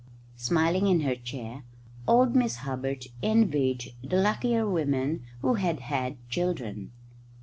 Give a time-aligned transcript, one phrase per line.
[0.37, 1.63] Smiling in her chair,
[2.07, 6.91] old Miss Hubbard envied the luckier women who had had children.